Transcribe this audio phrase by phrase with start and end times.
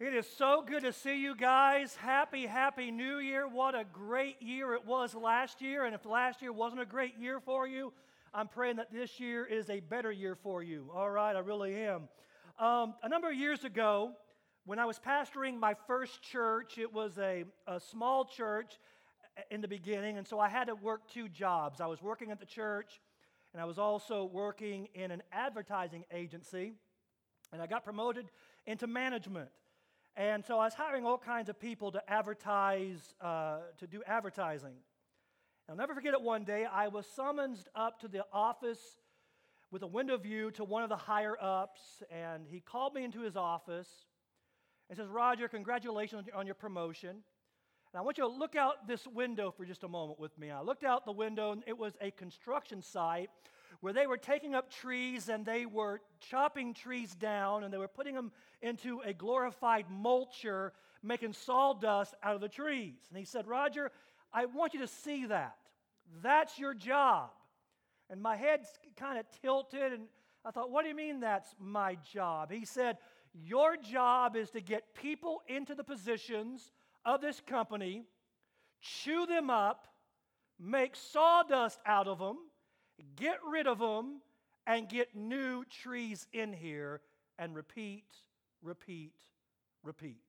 [0.00, 1.94] It is so good to see you guys.
[1.94, 3.46] Happy, happy new year.
[3.46, 5.84] What a great year it was last year.
[5.84, 7.92] And if last year wasn't a great year for you,
[8.32, 10.90] I'm praying that this year is a better year for you.
[10.94, 12.08] All right, I really am.
[12.58, 14.12] Um, a number of years ago,
[14.64, 18.78] when I was pastoring my first church, it was a, a small church
[19.50, 21.78] in the beginning, and so I had to work two jobs.
[21.78, 23.02] I was working at the church,
[23.52, 26.72] and I was also working in an advertising agency,
[27.52, 28.30] and I got promoted
[28.64, 29.50] into management.
[30.16, 34.74] And so I was hiring all kinds of people to advertise, uh, to do advertising.
[35.68, 36.64] I'll never forget it one day.
[36.64, 38.80] I was summoned up to the office
[39.70, 43.20] with a window view to one of the higher ups, and he called me into
[43.20, 43.88] his office
[44.88, 47.10] and says, Roger, congratulations on your promotion.
[47.10, 50.50] And I want you to look out this window for just a moment with me.
[50.50, 53.30] I looked out the window, and it was a construction site
[53.80, 57.88] where they were taking up trees and they were chopping trees down and they were
[57.88, 60.70] putting them into a glorified mulcher,
[61.02, 62.98] making sawdust out of the trees.
[63.08, 63.90] And he said, Roger,
[64.32, 65.56] I want you to see that.
[66.22, 67.30] That's your job.
[68.10, 68.62] And my head
[68.96, 70.02] kind of tilted, and
[70.44, 72.50] I thought, what do you mean that's my job?
[72.50, 72.98] He said,
[73.32, 76.72] Your job is to get people into the positions
[77.04, 78.02] of this company,
[78.80, 79.86] chew them up,
[80.58, 82.36] make sawdust out of them,
[83.16, 84.20] get rid of them,
[84.66, 87.00] and get new trees in here,
[87.38, 88.04] and repeat,
[88.62, 89.14] repeat,
[89.82, 90.20] repeat.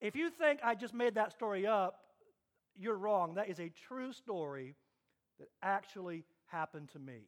[0.00, 2.00] If you think I just made that story up,
[2.78, 3.34] you're wrong.
[3.34, 4.74] That is a true story
[5.38, 7.26] that actually happened to me.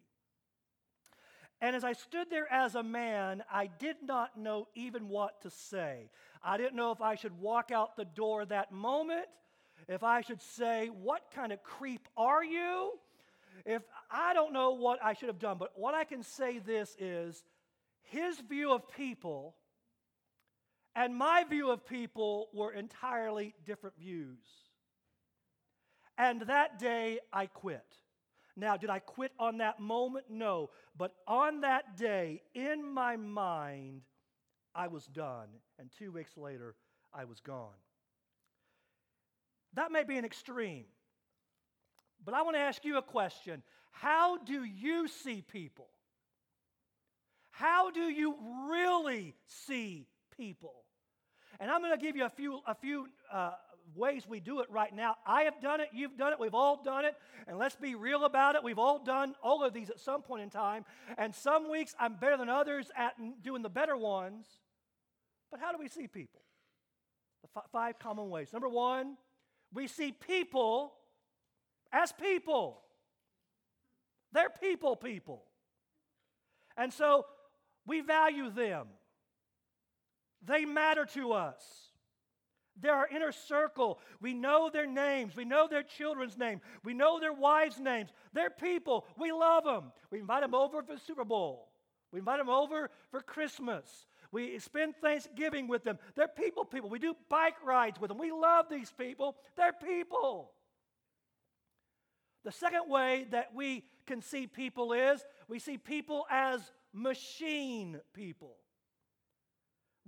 [1.61, 5.51] And as I stood there as a man, I did not know even what to
[5.51, 6.11] say.
[6.43, 9.27] I didn't know if I should walk out the door that moment,
[9.89, 12.93] if I should say, What kind of creep are you?
[13.65, 16.97] If I don't know what I should have done, but what I can say this
[16.99, 17.43] is
[18.03, 19.55] his view of people
[20.95, 24.45] and my view of people were entirely different views.
[26.19, 27.87] And that day I quit.
[28.57, 30.27] Now, did I quit on that moment?
[30.29, 30.69] No.
[30.97, 34.03] But on that day, in my mind,
[34.75, 35.49] I was done.
[35.79, 36.75] And two weeks later,
[37.15, 37.71] I was gone.
[39.73, 40.85] That may be an extreme.
[42.25, 45.89] But I want to ask you a question How do you see people?
[47.51, 48.35] How do you
[48.71, 50.07] really see
[50.37, 50.75] people?
[51.61, 53.53] And I'm going to give you a few, a few uh,
[53.95, 55.17] ways we do it right now.
[55.27, 57.15] I have done it, you've done it, we've all done it.
[57.47, 58.65] And let's be real about it.
[58.65, 60.85] We've all done all of these at some point in time.
[61.19, 64.47] And some weeks I'm better than others at doing the better ones.
[65.51, 66.41] But how do we see people?
[67.43, 68.49] The f- five common ways.
[68.53, 69.17] Number one,
[69.75, 70.95] we see people
[71.93, 72.81] as people.
[74.33, 75.45] They're people, people.
[76.77, 77.27] And so
[77.87, 78.87] we value them.
[80.45, 81.63] They matter to us.
[82.81, 84.01] They're our inner circle.
[84.21, 85.37] We know their names.
[85.37, 86.61] We know their children's name.
[86.83, 88.11] We know their wives' names.
[88.33, 89.07] They're people.
[89.19, 89.93] We love them.
[90.11, 91.69] We invite them over for the Super Bowl.
[92.13, 94.07] We invite them over for Christmas.
[94.33, 95.99] We spend Thanksgiving with them.
[96.17, 96.89] They're people, people.
[96.89, 98.19] We do bike rides with them.
[98.19, 99.37] We love these people.
[99.57, 100.53] They're people.
[102.45, 106.61] The second way that we can see people is we see people as
[106.93, 108.57] machine people.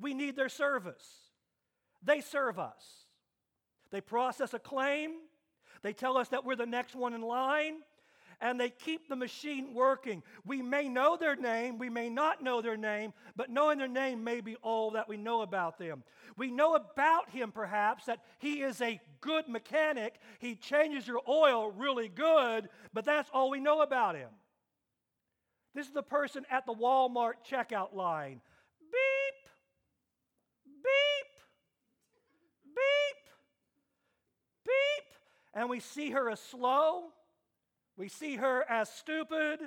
[0.00, 1.04] We need their service.
[2.02, 3.06] They serve us.
[3.90, 5.12] They process a claim,
[5.82, 7.74] they tell us that we're the next one in line,
[8.40, 10.22] and they keep the machine working.
[10.44, 14.24] We may know their name, we may not know their name, but knowing their name
[14.24, 16.02] may be all that we know about them.
[16.36, 21.70] We know about him perhaps that he is a good mechanic, he changes your oil
[21.70, 24.28] really good, but that's all we know about him.
[25.74, 28.40] This is the person at the Walmart checkout line.
[28.80, 29.50] Beep,
[30.82, 31.30] beep,
[32.64, 33.16] beep,
[34.64, 35.04] beep.
[35.54, 37.06] And we see her as slow,
[37.96, 39.60] we see her as stupid,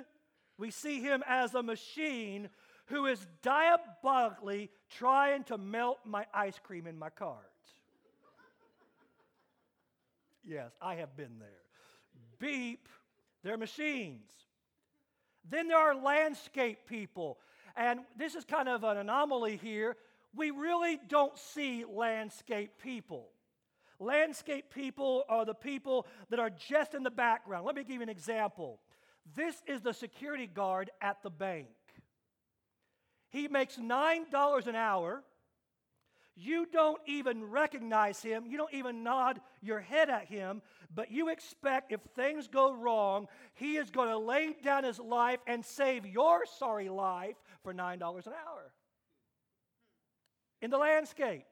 [0.58, 2.48] we see him as a machine
[2.86, 7.50] who is diabolically trying to melt my ice cream in my cart.
[10.44, 11.48] yes, I have been there.
[12.38, 12.88] Beep,
[13.42, 14.30] they're machines.
[15.48, 17.38] Then there are landscape people.
[17.76, 19.96] And this is kind of an anomaly here.
[20.34, 23.28] We really don't see landscape people.
[24.00, 27.66] Landscape people are the people that are just in the background.
[27.66, 28.80] Let me give you an example.
[29.34, 31.68] This is the security guard at the bank.
[33.30, 35.22] He makes $9 an hour.
[36.34, 38.46] You don't even recognize him.
[38.46, 40.62] You don't even nod your head at him.
[40.94, 45.40] But you expect if things go wrong, he is going to lay down his life
[45.46, 47.34] and save your sorry life
[47.64, 48.72] for $9 an hour.
[50.60, 51.44] in the landscape.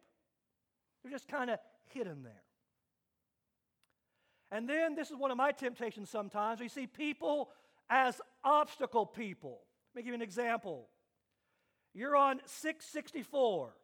[1.02, 1.58] They're just kind of
[1.92, 2.42] hidden there.
[4.50, 6.60] And then this is one of my temptations sometimes.
[6.60, 7.50] We see people
[7.90, 9.60] as obstacle people.
[9.94, 10.88] Let me give you an example.
[11.94, 13.74] You're on 664.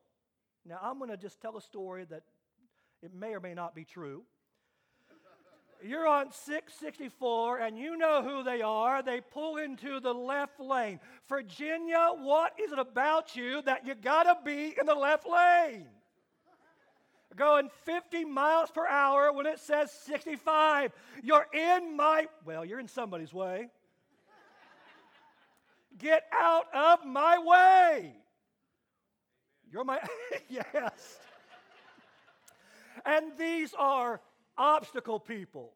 [0.66, 2.22] Now, I'm going to just tell a story that
[3.02, 4.22] it may or may not be true.
[5.84, 9.02] You're on 664 and you know who they are.
[9.02, 11.00] They pull into the left lane.
[11.28, 15.87] Virginia, what is it about you that you got to be in the left lane?
[17.37, 20.93] Going 50 miles per hour when it says 65.
[21.23, 23.69] You're in my, well, you're in somebody's way.
[25.99, 28.14] Get out of my way.
[29.70, 29.99] You're my,
[30.49, 31.19] yes.
[33.06, 34.20] And these are
[34.56, 35.73] obstacle people.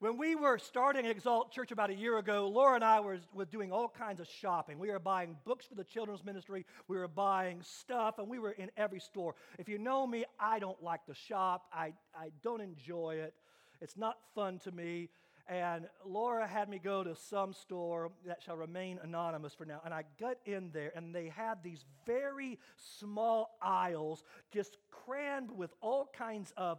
[0.00, 3.44] When we were starting Exalt Church about a year ago, Laura and I were, were
[3.44, 4.78] doing all kinds of shopping.
[4.78, 8.52] We were buying books for the children's ministry, we were buying stuff, and we were
[8.52, 9.34] in every store.
[9.58, 13.34] If you know me, I don't like to shop, I, I don't enjoy it,
[13.82, 15.10] it's not fun to me.
[15.46, 19.82] And Laura had me go to some store that shall remain anonymous for now.
[19.84, 22.58] And I got in there, and they had these very
[22.98, 26.78] small aisles just crammed with all kinds of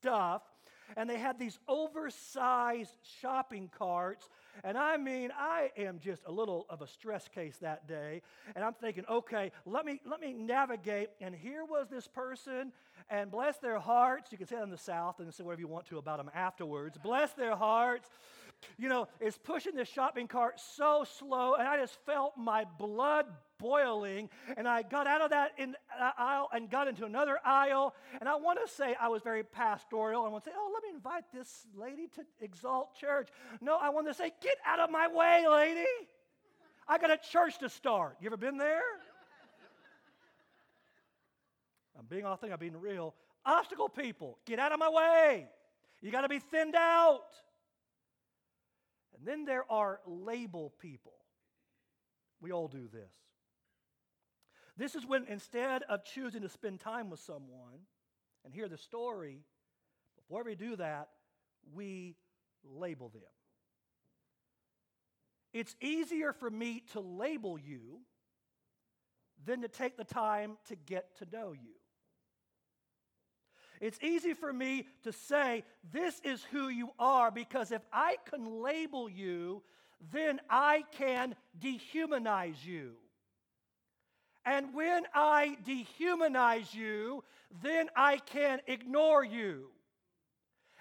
[0.00, 0.42] stuff.
[0.96, 4.28] And they had these oversized shopping carts.
[4.64, 8.22] And I mean, I am just a little of a stress case that day.
[8.54, 11.10] And I'm thinking, okay, let me, let me navigate.
[11.20, 12.72] And here was this person,
[13.08, 14.32] and bless their hearts.
[14.32, 16.30] You can say that in the South and say whatever you want to about them
[16.34, 16.98] afterwards.
[17.02, 18.08] Bless their hearts
[18.78, 23.26] you know, is pushing this shopping cart so slow, and I just felt my blood
[23.60, 24.28] boiling.
[24.56, 27.94] And I got out of that in, uh, aisle and got into another aisle.
[28.18, 30.22] And I want to say I was very pastoral.
[30.22, 33.28] And I want to say, oh, let me invite this lady to Exalt Church.
[33.60, 35.86] No, I want to say, get out of my way, lady.
[36.88, 38.16] I got a church to start.
[38.20, 38.82] You ever been there?
[41.98, 43.14] I'm being authentic, I'm being real.
[43.44, 45.46] Obstacle people, get out of my way.
[46.00, 47.26] You got to be thinned out.
[49.16, 51.12] And then there are label people.
[52.40, 53.12] We all do this.
[54.80, 57.80] This is when instead of choosing to spend time with someone
[58.46, 59.44] and hear the story,
[60.16, 61.10] before we do that,
[61.74, 62.16] we
[62.64, 63.20] label them.
[65.52, 68.00] It's easier for me to label you
[69.44, 71.74] than to take the time to get to know you.
[73.82, 75.62] It's easy for me to say,
[75.92, 79.62] This is who you are, because if I can label you,
[80.10, 82.94] then I can dehumanize you.
[84.50, 87.22] And when I dehumanize you,
[87.62, 89.68] then I can ignore you.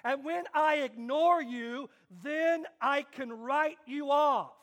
[0.04, 1.88] And when I ignore you,
[2.24, 4.54] then I can write you off.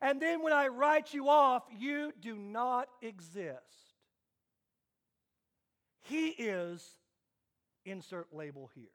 [0.00, 3.58] And then when I write you off, you do not exist.
[6.00, 6.82] He is,
[7.84, 8.86] insert label here.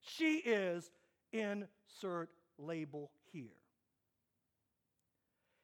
[0.00, 0.90] She is,
[1.30, 3.50] insert label here.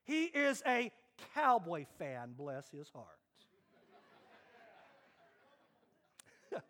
[0.05, 0.93] He is a
[1.35, 3.06] cowboy fan, bless his heart.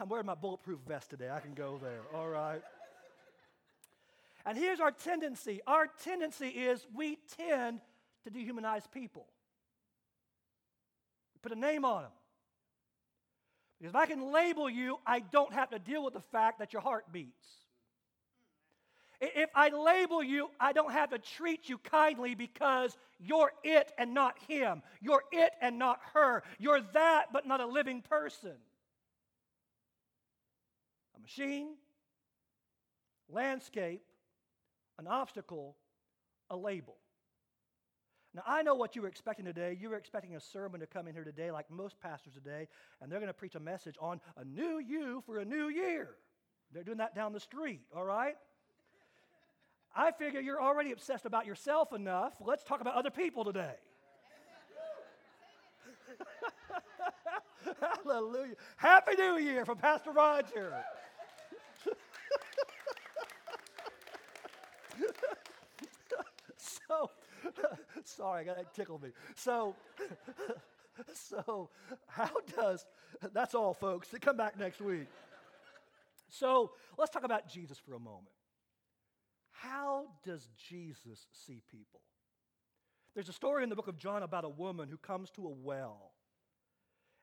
[0.00, 1.30] I'm wearing my bulletproof vest today.
[1.30, 2.62] I can go there, all right?
[4.46, 7.80] And here's our tendency our tendency is we tend
[8.24, 9.26] to dehumanize people
[11.48, 12.12] put a name on them.
[13.78, 16.72] Because if I can label you, I don't have to deal with the fact that
[16.72, 17.46] your heart beats.
[19.20, 24.14] If I label you, I don't have to treat you kindly because you're it and
[24.14, 24.82] not him.
[25.00, 26.44] You're it and not her.
[26.58, 28.54] You're that but not a living person.
[31.16, 31.70] A machine,
[33.28, 34.02] landscape,
[35.00, 35.76] an obstacle,
[36.50, 36.96] a label.
[38.34, 39.76] Now, I know what you were expecting today.
[39.80, 42.68] You were expecting a sermon to come in here today, like most pastors today,
[43.00, 46.10] and they're going to preach a message on a new you for a new year.
[46.72, 48.36] They're doing that down the street, all right?
[49.98, 52.34] I figure you're already obsessed about yourself enough.
[52.40, 53.74] Let's talk about other people today.
[58.04, 58.54] Hallelujah.
[58.76, 60.72] Happy New Year from Pastor Roger.
[66.56, 67.10] so,
[68.04, 69.10] Sorry, that tickled me.
[69.34, 69.74] So,
[71.12, 71.70] so
[72.06, 72.86] how does
[73.32, 74.14] that's all, folks?
[74.20, 75.08] Come back next week.
[76.30, 78.28] So let's talk about Jesus for a moment.
[79.60, 82.00] How does Jesus see people?
[83.14, 85.50] There's a story in the book of John about a woman who comes to a
[85.50, 86.12] well.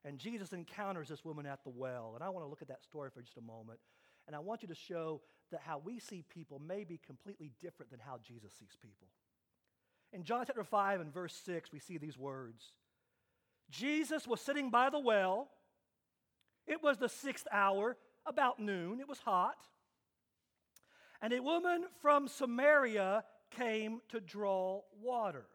[0.03, 2.11] And Jesus encounters this woman at the well.
[2.13, 3.79] And I want to look at that story for just a moment.
[4.27, 7.91] And I want you to show that how we see people may be completely different
[7.91, 9.07] than how Jesus sees people.
[10.11, 12.73] In John chapter 5 and verse 6, we see these words
[13.69, 15.47] Jesus was sitting by the well.
[16.67, 18.99] It was the sixth hour, about noon.
[18.99, 19.55] It was hot.
[21.21, 25.45] And a woman from Samaria came to draw water.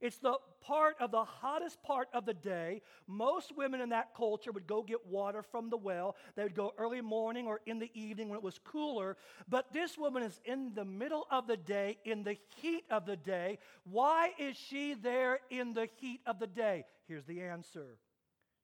[0.00, 2.80] It's the part of the hottest part of the day.
[3.06, 6.16] Most women in that culture would go get water from the well.
[6.36, 9.18] They would go early morning or in the evening when it was cooler.
[9.48, 13.16] But this woman is in the middle of the day, in the heat of the
[13.16, 13.58] day.
[13.84, 16.86] Why is she there in the heat of the day?
[17.06, 17.98] Here's the answer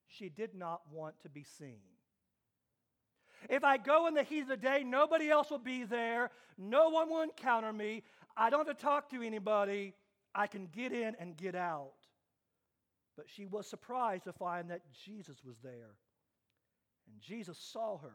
[0.07, 1.81] she did not want to be seen.
[3.49, 6.31] If I go in the heat of the day, nobody else will be there.
[6.57, 8.03] No one will encounter me.
[8.35, 9.93] I don't have to talk to anybody.
[10.33, 11.93] I can get in and get out.
[13.15, 15.95] But she was surprised to find that Jesus was there.
[17.11, 18.13] And Jesus saw her.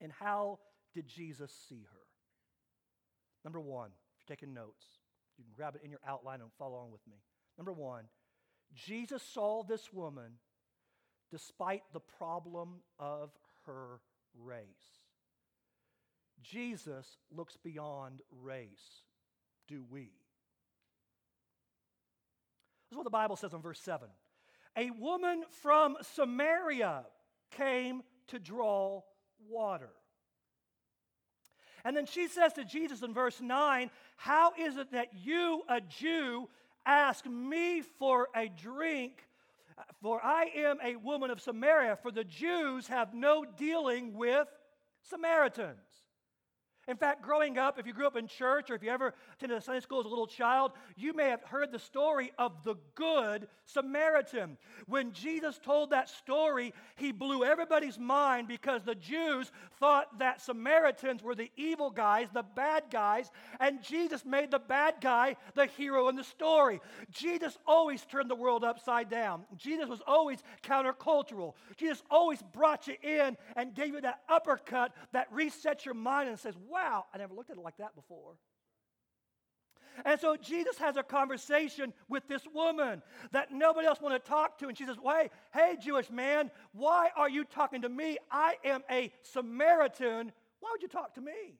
[0.00, 0.58] And how
[0.94, 2.06] did Jesus see her?
[3.44, 4.84] Number one, if you're taking notes,
[5.38, 7.16] you can grab it in your outline and follow along with me.
[7.56, 8.04] Number one,
[8.74, 10.32] Jesus saw this woman
[11.30, 13.30] despite the problem of
[13.66, 14.00] her
[14.42, 14.64] race.
[16.42, 19.02] Jesus looks beyond race.
[19.68, 20.12] Do we?
[22.88, 24.08] This is what the Bible says in verse 7.
[24.76, 27.04] A woman from Samaria
[27.50, 29.02] came to draw
[29.48, 29.90] water.
[31.84, 35.80] And then she says to Jesus in verse 9, How is it that you, a
[35.80, 36.48] Jew,
[36.84, 39.26] ask me for a drink
[40.02, 44.48] for I am a woman of Samaria, for the Jews have no dealing with
[45.02, 45.85] Samaritans.
[46.88, 49.58] In fact, growing up, if you grew up in church or if you ever attended
[49.58, 52.76] a Sunday school as a little child, you may have heard the story of the
[52.94, 54.56] Good Samaritan.
[54.86, 59.50] When Jesus told that story, he blew everybody's mind because the Jews
[59.80, 64.94] thought that Samaritans were the evil guys, the bad guys, and Jesus made the bad
[65.00, 66.80] guy the hero in the story.
[67.10, 69.42] Jesus always turned the world upside down.
[69.56, 71.54] Jesus was always countercultural.
[71.76, 76.38] Jesus always brought you in and gave you that uppercut that resets your mind and
[76.38, 78.34] says, wow, I never looked at it like that before.
[80.04, 83.02] And so Jesus has a conversation with this woman
[83.32, 84.68] that nobody else want to talk to.
[84.68, 88.18] And she says, Hey, hey, Jewish man, why are you talking to me?
[88.30, 90.32] I am a Samaritan.
[90.60, 91.58] Why would you talk to me?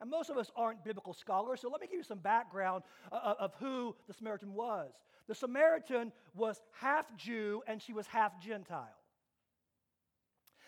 [0.00, 3.16] And most of us aren't biblical scholars, so let me give you some background uh,
[3.16, 4.92] uh of who the Samaritan was.
[5.26, 8.97] The Samaritan was half Jew and she was half Gentile.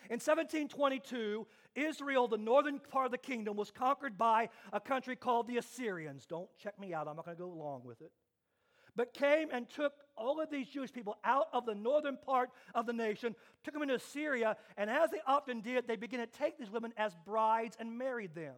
[0.08, 5.46] In 1722, Israel, the northern part of the kingdom, was conquered by a country called
[5.46, 6.26] the Assyrians.
[6.26, 8.10] Don't check me out, I'm not going to go along with it.
[8.96, 12.86] But came and took all of these Jewish people out of the northern part of
[12.86, 16.58] the nation, took them into Assyria, and as they often did, they began to take
[16.58, 18.56] these women as brides and married them.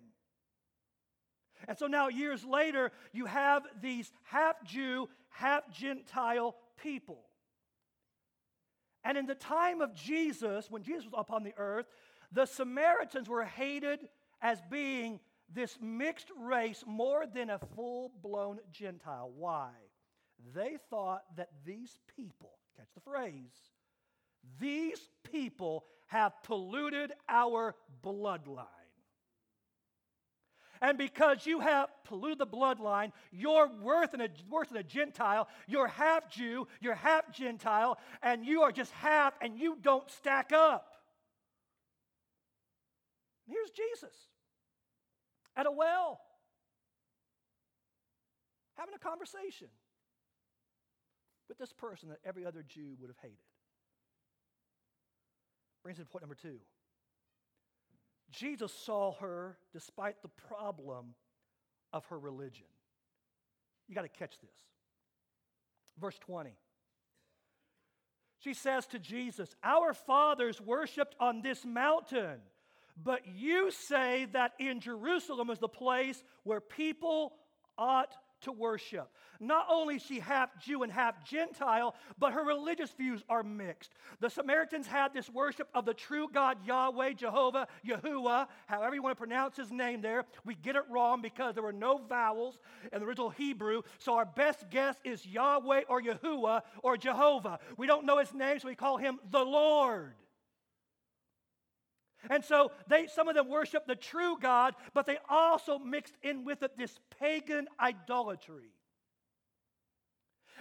[1.68, 7.24] And so now, years later, you have these half Jew, half Gentile people.
[9.04, 11.86] And in the time of Jesus, when Jesus was upon the earth,
[12.30, 14.00] the Samaritans were hated
[14.40, 15.20] as being
[15.52, 19.30] this mixed race more than a full blown Gentile.
[19.36, 19.70] Why?
[20.54, 23.52] They thought that these people, catch the phrase,
[24.60, 28.66] these people have polluted our bloodline.
[30.82, 35.46] And because you have polluted the bloodline, you're worse than, a, worse than a Gentile.
[35.68, 40.52] You're half Jew, you're half Gentile, and you are just half, and you don't stack
[40.52, 40.88] up.
[43.46, 44.14] Here's Jesus
[45.54, 46.20] at a well,
[48.76, 49.68] having a conversation
[51.48, 53.36] with this person that every other Jew would have hated.
[55.84, 56.58] Brings me to point number two.
[58.32, 61.14] Jesus saw her despite the problem
[61.92, 62.66] of her religion.
[63.88, 64.50] You got to catch this.
[66.00, 66.50] Verse 20.
[68.38, 72.40] She says to Jesus, Our fathers worshiped on this mountain,
[73.02, 77.34] but you say that in Jerusalem is the place where people
[77.78, 79.10] ought to worship.
[79.40, 83.92] Not only is she half Jew and half Gentile, but her religious views are mixed.
[84.20, 89.16] The Samaritans had this worship of the true God Yahweh, Jehovah, Yahuwah, however you want
[89.16, 90.24] to pronounce his name there.
[90.44, 92.58] We get it wrong because there were no vowels
[92.92, 97.58] in the original Hebrew, so our best guess is Yahweh or Yahuwah or Jehovah.
[97.76, 100.14] We don't know his name, so we call him the Lord.
[102.30, 106.44] And so they, some of them worship the true God, but they also mixed in
[106.44, 108.70] with it this pagan idolatry.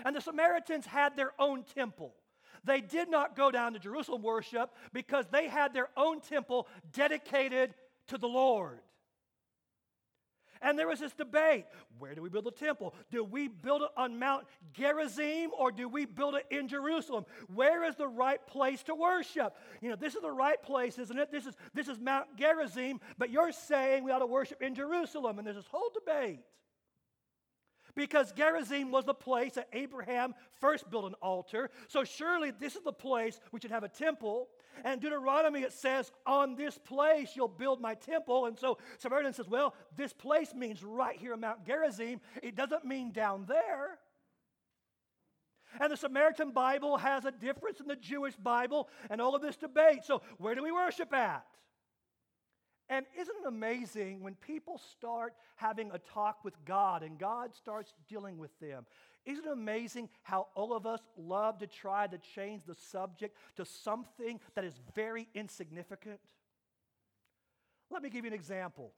[0.05, 2.15] And the Samaritans had their own temple.
[2.63, 7.73] They did not go down to Jerusalem worship because they had their own temple dedicated
[8.07, 8.79] to the Lord.
[10.61, 11.65] And there was this debate
[11.97, 12.93] where do we build the temple?
[13.11, 17.25] Do we build it on Mount Gerizim or do we build it in Jerusalem?
[17.53, 19.55] Where is the right place to worship?
[19.81, 21.31] You know, this is the right place, isn't it?
[21.31, 25.37] This is, this is Mount Gerizim, but you're saying we ought to worship in Jerusalem.
[25.37, 26.39] And there's this whole debate.
[27.95, 31.69] Because Gerizim was the place that Abraham first built an altar.
[31.87, 34.47] So surely this is the place we should have a temple.
[34.83, 38.45] And Deuteronomy, it says, On this place you'll build my temple.
[38.45, 42.21] And so Samaritan says, Well, this place means right here in Mount Gerizim.
[42.41, 43.99] It doesn't mean down there.
[45.79, 49.55] And the Samaritan Bible has a difference in the Jewish Bible and all of this
[49.55, 50.03] debate.
[50.03, 51.45] So, where do we worship at?
[52.89, 57.93] And isn't it amazing when people start having a talk with God and God starts
[58.09, 58.85] dealing with them?
[59.25, 63.65] Isn't it amazing how all of us love to try to change the subject to
[63.65, 66.19] something that is very insignificant?
[67.91, 68.93] Let me give you an example.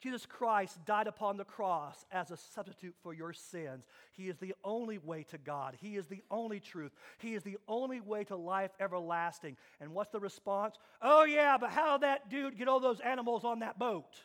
[0.00, 3.84] Jesus Christ died upon the cross as a substitute for your sins.
[4.12, 5.76] He is the only way to God.
[5.80, 6.92] He is the only truth.
[7.18, 9.56] He is the only way to life everlasting.
[9.80, 10.76] And what's the response?
[11.02, 14.22] Oh, yeah, but how did that dude get all those animals on that boat?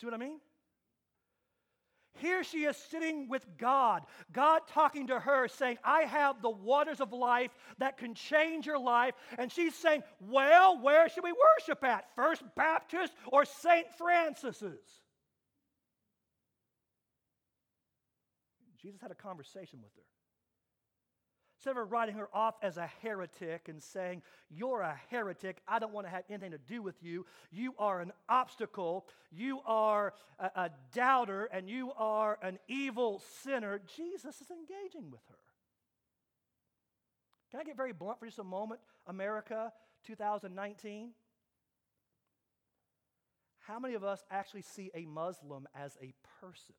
[0.00, 0.40] See what I mean?
[2.14, 4.02] Here she is sitting with God,
[4.32, 8.78] God talking to her, saying, I have the waters of life that can change your
[8.78, 9.14] life.
[9.38, 12.06] And she's saying, Well, where should we worship at?
[12.16, 13.86] First Baptist or St.
[13.96, 14.80] Francis's?
[18.80, 20.09] Jesus had a conversation with her.
[21.60, 25.92] Instead of writing her off as a heretic and saying, You're a heretic, I don't
[25.92, 30.44] want to have anything to do with you, you are an obstacle, you are a,
[30.56, 35.36] a doubter, and you are an evil sinner, Jesus is engaging with her.
[37.50, 38.80] Can I get very blunt for just a moment?
[39.06, 39.70] America
[40.06, 41.10] 2019.
[43.58, 46.74] How many of us actually see a Muslim as a person?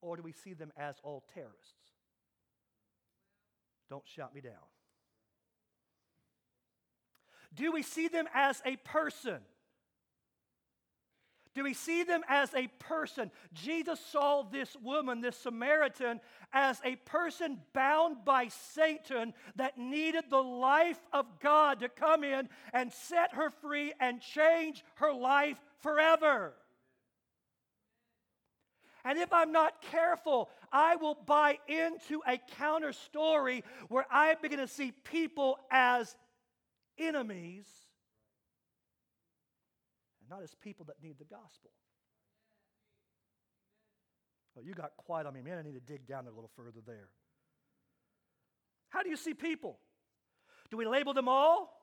[0.00, 1.91] Or do we see them as all terrorists?
[3.92, 4.54] Don't shout me down.
[7.54, 9.40] Do we see them as a person?
[11.54, 13.30] Do we see them as a person?
[13.52, 16.22] Jesus saw this woman, this Samaritan,
[16.54, 22.48] as a person bound by Satan that needed the life of God to come in
[22.72, 26.54] and set her free and change her life forever.
[29.04, 34.58] And if I'm not careful, I will buy into a counter story where I begin
[34.58, 36.14] to see people as
[36.98, 37.66] enemies
[40.20, 41.70] and not as people that need the gospel.
[44.54, 45.58] Well, you got quiet on me, man.
[45.58, 47.08] I need to dig down a little further there.
[48.90, 49.78] How do you see people?
[50.70, 51.81] Do we label them all?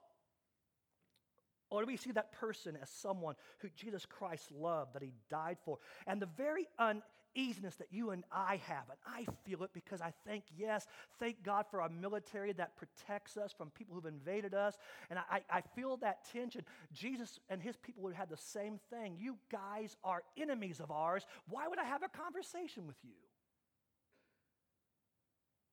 [1.70, 5.58] Or do we see that person as someone who Jesus Christ loved, that he died
[5.64, 5.78] for?
[6.08, 10.12] And the very uneasiness that you and I have, and I feel it because I
[10.26, 10.88] think, yes,
[11.20, 14.78] thank God for our military that protects us from people who've invaded us.
[15.12, 16.64] And I, I feel that tension.
[16.92, 19.18] Jesus and his people would have the same thing.
[19.20, 21.26] You guys are enemies of ours.
[21.48, 23.14] Why would I have a conversation with you?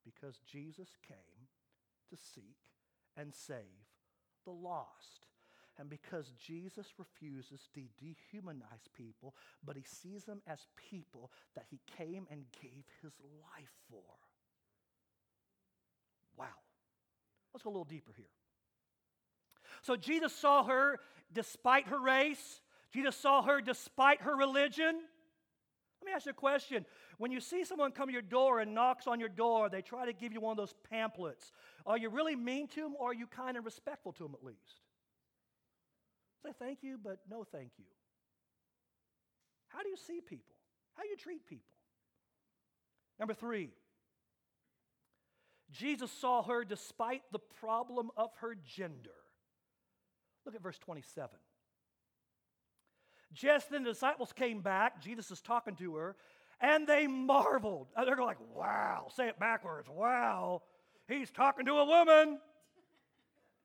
[0.05, 1.17] Because Jesus came
[2.11, 2.59] to seek
[3.17, 3.57] and save
[4.45, 5.27] the lost.
[5.79, 9.35] And because Jesus refuses to dehumanize people,
[9.65, 13.13] but he sees them as people that he came and gave his
[13.43, 14.03] life for.
[16.39, 16.47] Wow.
[17.53, 18.27] Let's go a little deeper here.
[19.83, 20.99] So Jesus saw her
[21.33, 22.61] despite her race,
[22.93, 24.95] Jesus saw her despite her religion.
[26.01, 26.87] Let me ask you a question.
[27.19, 30.07] When you see someone come to your door and knocks on your door, they try
[30.07, 31.53] to give you one of those pamphlets.
[31.85, 34.45] Are you really mean to them or are you kind and respectful to them at
[34.45, 34.86] least?
[36.43, 37.85] Say thank you, but no thank you.
[39.69, 40.55] How do you see people?
[40.95, 41.65] How do you treat people?
[43.19, 43.71] Number three,
[45.71, 49.11] Jesus saw her despite the problem of her gender.
[50.45, 51.31] Look at verse 27.
[53.33, 55.03] Just then the disciples came back.
[55.03, 56.17] Jesus is talking to her,
[56.61, 57.89] and they marveled.
[57.97, 59.09] They're like, wow.
[59.15, 59.89] Say it backwards.
[59.91, 60.63] Wow.
[61.09, 62.39] He's talking to a woman.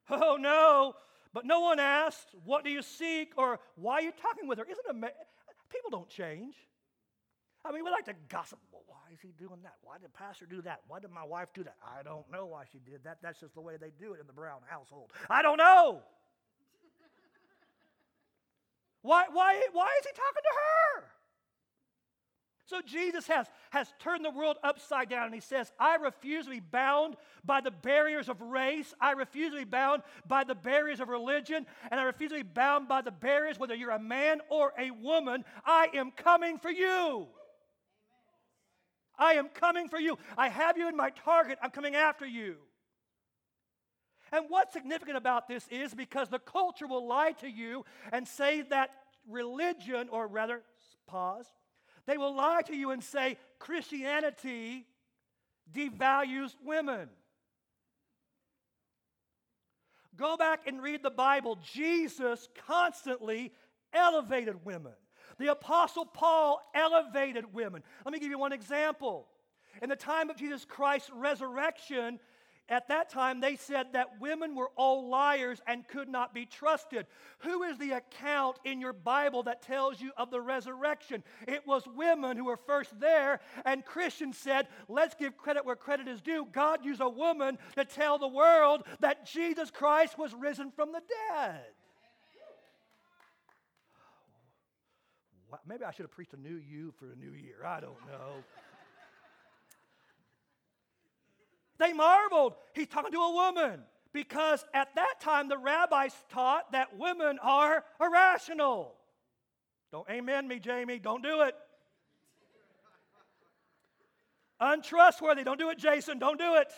[0.09, 0.95] Oh no.
[1.33, 3.33] But no one asked, What do you seek?
[3.37, 4.65] or Why are you talking with her?
[4.65, 5.15] Isn't it?
[5.69, 6.55] People don't change.
[7.63, 8.59] I mean, we like to gossip.
[8.71, 9.75] Well, why is he doing that?
[9.83, 10.81] Why did Pastor do that?
[10.87, 11.75] Why did my wife do that?
[11.85, 13.19] I don't know why she did that.
[13.21, 15.11] That's just the way they do it in the Brown household.
[15.29, 16.01] I don't know.
[19.03, 21.20] why, why, why is he talking to her?
[22.71, 26.51] So Jesus has, has turned the world upside down and he says, I refuse to
[26.51, 28.93] be bound by the barriers of race.
[29.01, 31.65] I refuse to be bound by the barriers of religion.
[31.91, 34.89] And I refuse to be bound by the barriers, whether you're a man or a
[34.89, 35.43] woman.
[35.65, 37.27] I am coming for you.
[39.19, 40.17] I am coming for you.
[40.37, 41.59] I have you in my target.
[41.61, 42.55] I'm coming after you.
[44.31, 48.61] And what's significant about this is because the culture will lie to you and say
[48.61, 48.91] that
[49.27, 50.61] religion, or rather,
[51.05, 51.47] pause,
[52.05, 54.85] they will lie to you and say Christianity
[55.73, 57.09] devalues women.
[60.17, 61.57] Go back and read the Bible.
[61.73, 63.51] Jesus constantly
[63.93, 64.93] elevated women.
[65.39, 67.81] The Apostle Paul elevated women.
[68.05, 69.27] Let me give you one example.
[69.81, 72.19] In the time of Jesus Christ's resurrection,
[72.69, 77.05] at that time, they said that women were all liars and could not be trusted.
[77.39, 81.23] Who is the account in your Bible that tells you of the resurrection?
[81.47, 86.07] It was women who were first there, and Christians said, let's give credit where credit
[86.07, 86.47] is due.
[86.51, 91.01] God used a woman to tell the world that Jesus Christ was risen from the
[91.29, 91.65] dead.
[95.67, 97.65] Maybe I should have preached a new you for a new year.
[97.65, 98.35] I don't know.
[101.81, 102.53] They marveled.
[102.75, 103.81] He's talking to a woman
[104.13, 108.93] because at that time the rabbis taught that women are irrational.
[109.91, 110.99] Don't amen me, Jamie.
[110.99, 111.55] Don't do it.
[114.59, 115.43] Untrustworthy.
[115.43, 116.19] Don't do it, Jason.
[116.19, 116.71] Don't do it.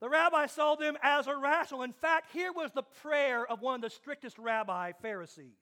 [0.00, 1.82] The rabbi saw them as irrational.
[1.82, 5.58] In fact, here was the prayer of one of the strictest rabbi Pharisees.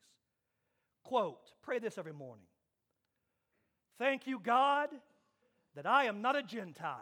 [1.02, 2.44] Quote, pray this every morning.
[3.98, 4.90] Thank you, God,
[5.76, 6.96] that I am not a Gentile,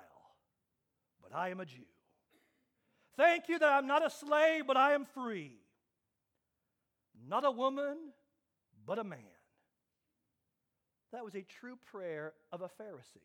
[1.22, 1.86] but I am a Jew.
[3.16, 5.52] Thank you that I'm not a slave, but I am free.
[7.26, 7.96] Not a woman,
[8.84, 9.20] but a man.
[11.12, 13.22] That was a true prayer of a Pharisee.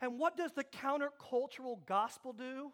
[0.00, 2.70] And what does the countercultural gospel do?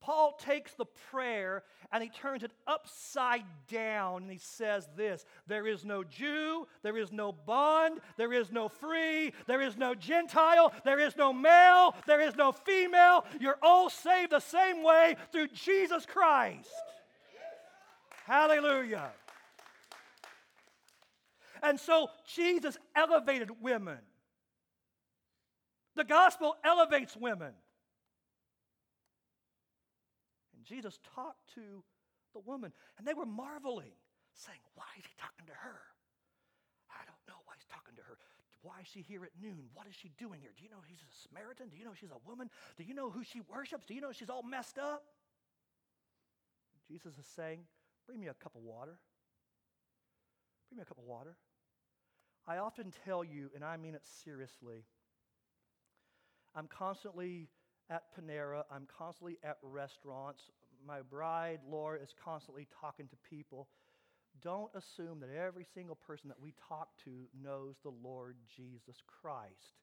[0.00, 5.66] Paul takes the prayer and he turns it upside down and he says this There
[5.66, 10.72] is no Jew, there is no bond, there is no free, there is no Gentile,
[10.84, 13.24] there is no male, there is no female.
[13.40, 16.70] You're all saved the same way through Jesus Christ.
[18.24, 19.10] Hallelujah.
[21.62, 23.98] And so Jesus elevated women.
[25.96, 27.52] The gospel elevates women.
[30.68, 31.82] Jesus talked to
[32.34, 33.96] the woman, and they were marveling,
[34.34, 35.80] saying, Why is he talking to her?
[36.92, 38.18] I don't know why he's talking to her.
[38.62, 39.70] Why is she here at noon?
[39.72, 40.50] What is she doing here?
[40.56, 41.68] Do you know he's a Samaritan?
[41.68, 42.50] Do you know she's a woman?
[42.76, 43.86] Do you know who she worships?
[43.86, 45.04] Do you know she's all messed up?
[46.88, 47.60] Jesus is saying,
[48.06, 48.98] Bring me a cup of water.
[50.68, 51.36] Bring me a cup of water.
[52.46, 54.84] I often tell you, and I mean it seriously,
[56.54, 57.48] I'm constantly
[57.90, 60.42] at Panera, I'm constantly at restaurants.
[60.86, 63.68] My bride, Laura, is constantly talking to people.
[64.42, 67.10] Don't assume that every single person that we talk to
[67.42, 69.74] knows the Lord Jesus Christ.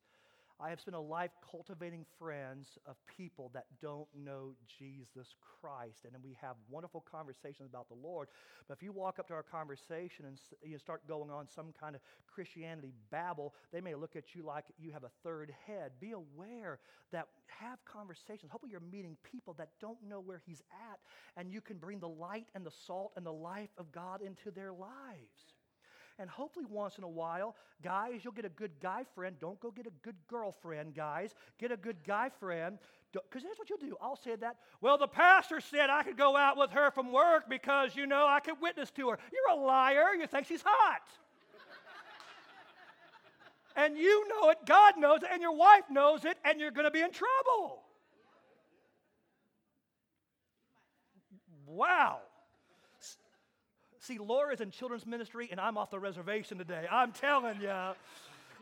[0.59, 6.05] I have spent a life cultivating friends of people that don't know Jesus Christ.
[6.05, 8.29] And we have wonderful conversations about the Lord.
[8.67, 11.93] But if you walk up to our conversation and you start going on some kind
[11.95, 15.91] of Christianity babble, they may look at you like you have a third head.
[15.99, 16.79] Be aware
[17.11, 18.49] that have conversations.
[18.51, 20.99] Hopefully, you're meeting people that don't know where He's at,
[21.35, 24.51] and you can bring the light and the salt and the life of God into
[24.51, 25.54] their lives.
[26.17, 29.35] And hopefully, once in a while, guys, you'll get a good guy friend.
[29.39, 31.35] Don't go get a good girlfriend, guys.
[31.59, 32.77] Get a good guy friend.
[33.11, 33.95] Because here's what you'll do.
[34.01, 34.55] I'll say that.
[34.79, 38.25] Well, the pastor said I could go out with her from work because, you know,
[38.27, 39.19] I could witness to her.
[39.31, 40.15] You're a liar.
[40.17, 41.01] You think she's hot.
[43.75, 46.85] and you know it, God knows it, and your wife knows it, and you're going
[46.85, 47.83] to be in trouble.
[51.65, 52.19] Wow.
[54.05, 56.85] See, Laura's in children's ministry, and I'm off the reservation today.
[56.91, 57.73] I'm telling you.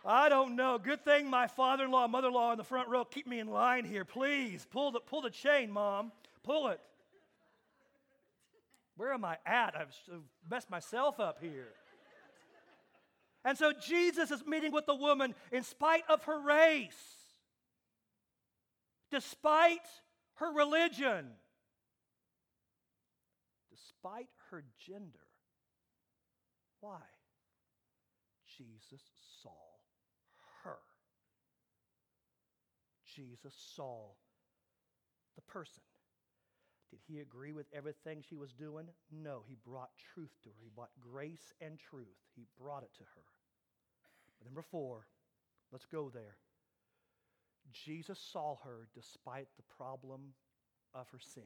[0.06, 0.77] I don't know.
[0.77, 3.39] Good thing my father in law, mother in law in the front row keep me
[3.39, 4.06] in line here.
[4.06, 6.13] Please pull the, pull the chain, Mom.
[6.43, 6.79] Pull it.
[8.95, 9.75] Where am I at?
[9.77, 9.93] I've
[10.49, 11.67] messed myself up here.
[13.43, 16.93] And so Jesus is meeting with the woman in spite of her race,
[19.12, 19.88] despite
[20.36, 21.27] her religion,
[23.69, 25.22] despite her gender.
[26.83, 26.99] Why?
[28.57, 28.99] Jesus
[29.41, 29.51] saw
[30.65, 30.79] her.
[33.15, 34.09] Jesus saw
[35.35, 35.81] the person.
[36.89, 38.87] Did he agree with everything she was doing?
[39.09, 40.55] No, he brought truth to her.
[40.61, 42.19] He brought grace and truth.
[42.35, 43.23] He brought it to her.
[44.37, 45.07] But number four,
[45.71, 46.35] let's go there.
[47.71, 50.33] Jesus saw her despite the problem
[50.93, 51.43] of her sin.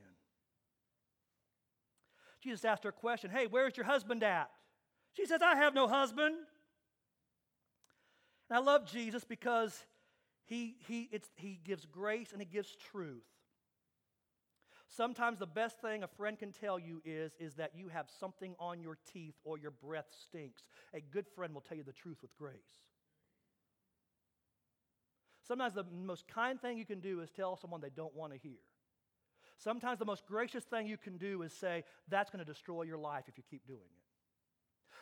[2.42, 4.50] Jesus asked her a question Hey, where's your husband at?
[5.18, 6.36] She says, I have no husband.
[8.50, 9.84] And I love Jesus because
[10.46, 13.26] he, he, he gives grace and he gives truth.
[14.90, 18.56] Sometimes the best thing a friend can tell you is, is that you have something
[18.60, 20.62] on your teeth or your breath stinks.
[20.94, 22.56] A good friend will tell you the truth with grace.
[25.48, 28.40] Sometimes the most kind thing you can do is tell someone they don't want to
[28.40, 28.60] hear.
[29.58, 33.00] Sometimes the most gracious thing you can do is say, That's going to destroy your
[33.00, 34.07] life if you keep doing it.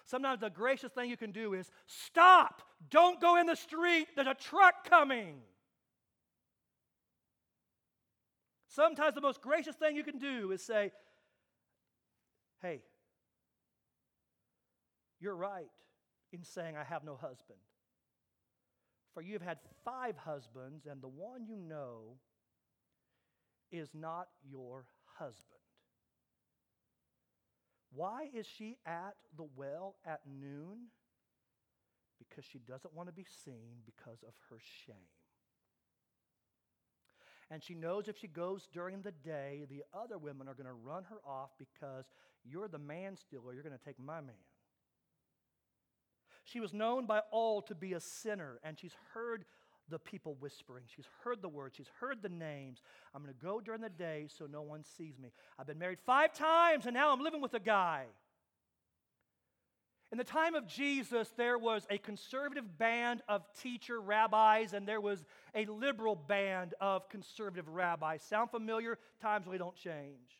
[0.05, 2.61] Sometimes the gracious thing you can do is, Stop!
[2.89, 4.07] Don't go in the street.
[4.15, 5.37] There's a truck coming.
[8.67, 10.91] Sometimes the most gracious thing you can do is say,
[12.61, 12.81] Hey,
[15.19, 15.71] you're right
[16.31, 17.59] in saying I have no husband.
[19.13, 22.17] For you have had five husbands, and the one you know
[23.71, 24.85] is not your
[25.17, 25.54] husband.
[27.95, 30.87] Why is she at the well at noon?
[32.19, 34.95] Because she doesn't want to be seen because of her shame.
[37.49, 40.73] And she knows if she goes during the day, the other women are going to
[40.73, 42.05] run her off because
[42.43, 44.35] you're the man stealer, you're going to take my man.
[46.43, 49.45] She was known by all to be a sinner, and she's heard
[49.89, 50.83] the people whispering.
[50.95, 52.81] She's heard the words, she's heard the names.
[53.13, 55.31] I'm going to go during the day so no one sees me.
[55.59, 58.05] I've been married five times, and now I'm living with a guy.
[60.11, 65.01] In the time of Jesus, there was a conservative band of teacher rabbis, and there
[65.01, 68.21] was a liberal band of conservative rabbis.
[68.21, 68.97] Sound familiar?
[69.21, 70.39] Times really don't change.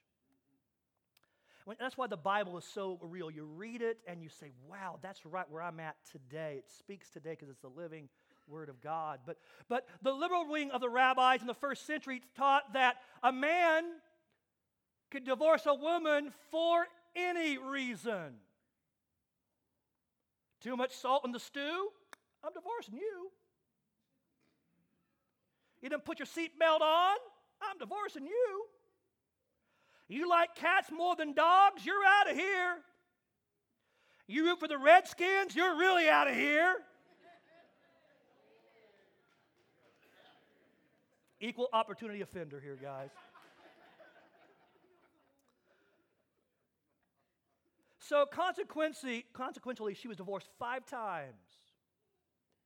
[1.80, 3.32] That's why the Bible is so real.
[3.32, 6.58] You read it and you say, wow, that's right where I'm at today.
[6.60, 8.08] It speaks today because it's the living
[8.48, 9.20] Word of God.
[9.26, 9.38] But,
[9.70, 13.84] but the liberal wing of the rabbis in the first century taught that a man
[15.12, 18.36] could divorce a woman for any reason.
[20.62, 21.90] Too much salt in the stew?
[22.44, 23.32] I'm divorcing you.
[25.82, 27.18] You didn't put your seatbelt on?
[27.62, 28.66] I'm divorcing you.
[30.08, 31.86] You like cats more than dogs?
[31.86, 32.78] You're out of here.
[34.28, 35.56] You root for the Redskins?
[35.56, 36.76] You're really out of here.
[41.46, 43.12] Equal opportunity offender here, guys.
[48.00, 51.36] so consequently, consequently, she was divorced five times.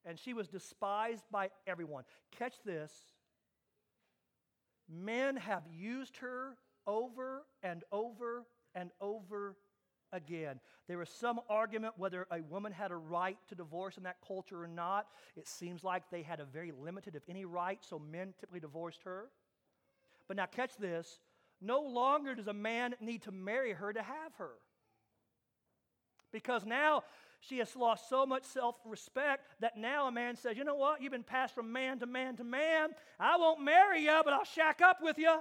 [0.05, 2.05] And she was despised by everyone.
[2.31, 2.93] Catch this.
[4.87, 6.55] Men have used her
[6.87, 9.57] over and over and over
[10.11, 10.59] again.
[10.87, 14.63] There was some argument whether a woman had a right to divorce in that culture
[14.63, 15.07] or not.
[15.35, 19.03] It seems like they had a very limited, if any, right, so men typically divorced
[19.03, 19.29] her.
[20.27, 21.19] But now, catch this
[21.61, 24.51] no longer does a man need to marry her to have her.
[26.31, 27.03] Because now
[27.41, 31.01] she has lost so much self respect that now a man says, You know what?
[31.01, 32.89] You've been passed from man to man to man.
[33.19, 35.39] I won't marry you, but I'll shack up with you.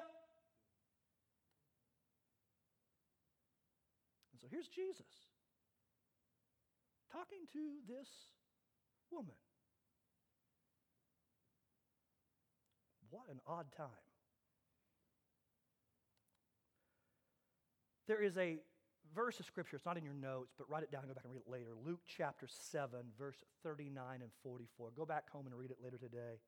[4.50, 5.06] Here's Jesus
[7.12, 7.58] talking to
[7.88, 8.08] this
[9.10, 9.34] woman.
[13.10, 13.86] What an odd time.
[18.06, 18.58] There is a
[19.14, 21.24] verse of scripture, it's not in your notes, but write it down and go back
[21.24, 21.70] and read it later.
[21.84, 24.90] Luke chapter 7, verse 39 and 44.
[24.96, 26.40] Go back home and read it later today.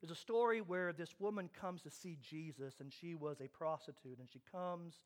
[0.00, 4.18] There's a story where this woman comes to see Jesus, and she was a prostitute,
[4.18, 5.00] and she comes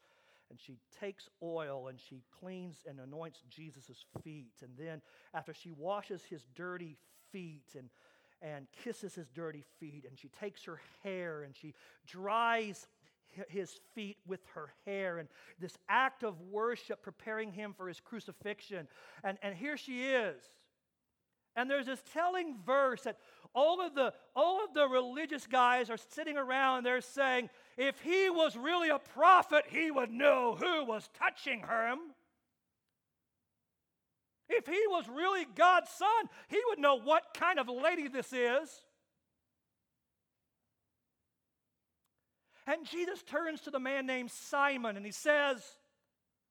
[0.52, 4.52] and she takes oil and she cleans and anoints Jesus' feet.
[4.62, 5.00] And then,
[5.32, 6.98] after she washes his dirty
[7.32, 7.88] feet and,
[8.42, 11.72] and kisses his dirty feet, and she takes her hair and she
[12.06, 12.86] dries
[13.48, 15.26] his feet with her hair and
[15.58, 18.86] this act of worship preparing him for his crucifixion.
[19.24, 20.36] And, and here she is.
[21.56, 23.16] And there's this telling verse that
[23.54, 28.28] all of the all of the religious guys are sitting around they're saying, if he
[28.28, 31.98] was really a prophet, he would know who was touching him.
[34.48, 38.68] If he was really God's son, he would know what kind of lady this is.
[42.66, 45.62] And Jesus turns to the man named Simon and he says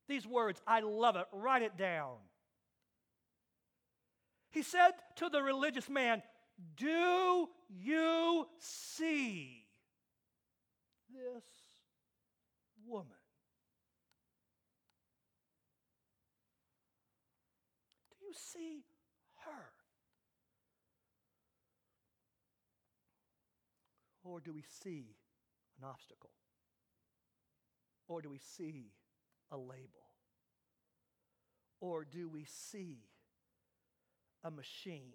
[0.07, 0.62] these words.
[0.67, 1.25] I love it.
[1.31, 2.15] Write it down.
[4.49, 6.21] He said to the religious man,
[6.75, 9.61] Do you see
[11.13, 11.43] this
[12.88, 13.08] woman.
[18.10, 18.84] Do you see
[19.45, 19.71] her?
[24.24, 25.15] Or do we see
[25.78, 26.30] an obstacle?
[28.08, 28.91] Or do we see
[29.52, 30.12] a label?
[31.80, 33.00] Or do we see
[34.43, 35.13] a machine?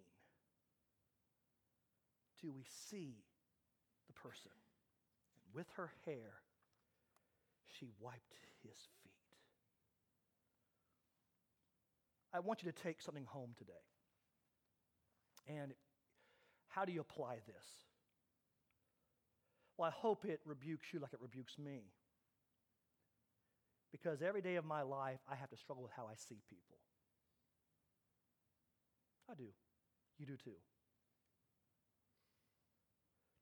[2.40, 3.14] Do we see
[4.06, 4.50] the person?
[5.56, 6.34] With her hair,
[7.78, 9.12] she wiped his feet.
[12.34, 13.72] I want you to take something home today.
[15.48, 15.72] And
[16.68, 17.66] how do you apply this?
[19.78, 21.84] Well, I hope it rebukes you like it rebukes me.
[23.92, 26.76] Because every day of my life, I have to struggle with how I see people.
[29.30, 29.48] I do.
[30.18, 30.50] You do too.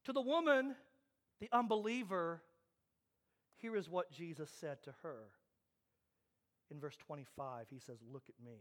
[0.04, 0.76] To the woman,
[1.44, 2.42] the unbeliever,
[3.60, 5.18] here is what Jesus said to her.
[6.70, 8.58] In verse 25, he says, Look at me.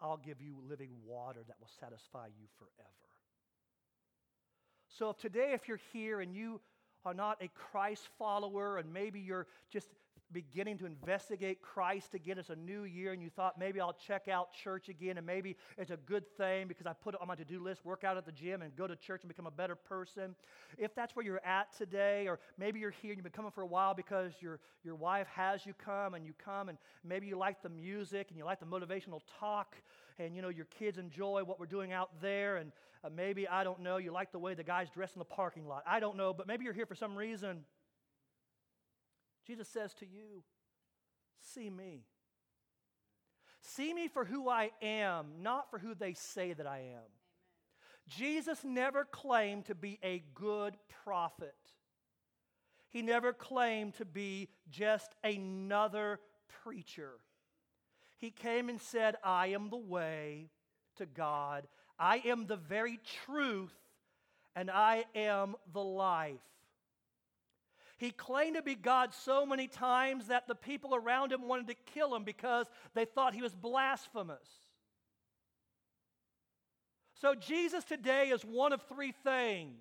[0.00, 2.90] I'll give you living water that will satisfy you forever.
[4.98, 6.60] So, if today, if you're here and you
[7.04, 9.88] are not a Christ follower and maybe you're just
[10.34, 12.38] beginning to investigate Christ again.
[12.38, 15.56] It's a new year, and you thought maybe I'll check out church again, and maybe
[15.78, 18.16] it's a good thing because I put it on my to do list, work out
[18.16, 20.34] at the gym, and go to church and become a better person.
[20.76, 23.62] If that's where you're at today, or maybe you're here and you've been coming for
[23.62, 27.38] a while because your, your wife has you come, and you come, and maybe you
[27.38, 29.76] like the music and you like the motivational talk,
[30.18, 32.72] and you know your kids enjoy what we're doing out there, and
[33.04, 35.68] uh, maybe, I don't know, you like the way the guys dress in the parking
[35.68, 35.84] lot.
[35.86, 37.64] I don't know, but maybe you're here for some reason
[39.46, 40.42] Jesus says to you,
[41.52, 42.04] See me.
[43.60, 46.82] See me for who I am, not for who they say that I am.
[46.82, 47.04] Amen.
[48.08, 51.54] Jesus never claimed to be a good prophet.
[52.90, 56.20] He never claimed to be just another
[56.62, 57.12] preacher.
[58.18, 60.50] He came and said, I am the way
[60.96, 61.66] to God.
[61.98, 63.74] I am the very truth,
[64.54, 66.40] and I am the life.
[67.96, 71.74] He claimed to be God so many times that the people around him wanted to
[71.92, 74.48] kill him because they thought he was blasphemous.
[77.20, 79.80] So, Jesus today is one of three things.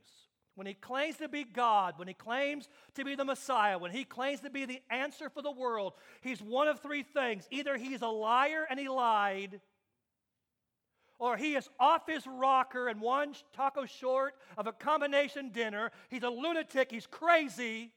[0.55, 4.03] When he claims to be God, when he claims to be the Messiah, when he
[4.03, 7.47] claims to be the answer for the world, he's one of three things.
[7.49, 9.59] Either he's a liar and he lied,
[11.17, 15.91] or he is off his rocker and one taco short of a combination dinner.
[16.09, 17.91] He's a lunatic, he's crazy,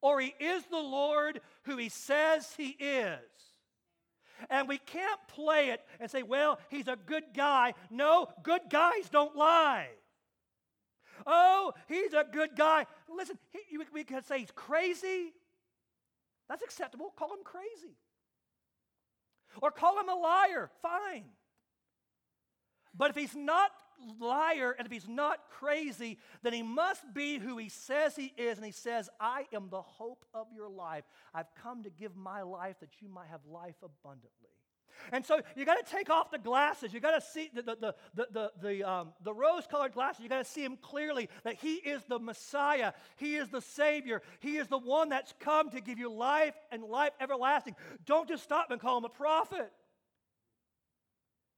[0.00, 3.20] or he is the Lord who he says he is.
[4.50, 7.74] And we can't play it and say, well, he's a good guy.
[7.90, 9.88] No, good guys don't lie.
[11.26, 12.86] Oh, he's a good guy.
[13.08, 15.32] Listen, he, we can say he's crazy.
[16.48, 17.12] That's acceptable.
[17.16, 17.96] Call him crazy.
[19.62, 20.70] Or call him a liar.
[20.82, 21.24] Fine.
[22.94, 23.70] But if he's not
[24.20, 28.58] liar and if he's not crazy, then he must be who he says he is.
[28.58, 31.04] And he says, I am the hope of your life.
[31.34, 34.30] I've come to give my life that you might have life abundantly.
[35.12, 36.92] And so you got to take off the glasses.
[36.92, 40.22] You got to see the, the, the, the, the, um, the rose colored glasses.
[40.22, 42.92] You got to see him clearly that he is the Messiah.
[43.16, 44.22] He is the Savior.
[44.40, 47.76] He is the one that's come to give you life and life everlasting.
[48.04, 49.70] Don't just stop and call him a prophet.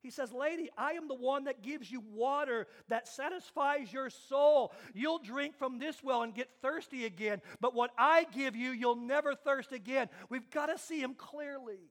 [0.02, 4.72] He says, Lady, I am the one that gives you water that satisfies your soul.
[4.94, 8.96] You'll drink from this well and get thirsty again, but what I give you, you'll
[8.96, 10.08] never thirst again.
[10.28, 11.90] We've got to see him clearly.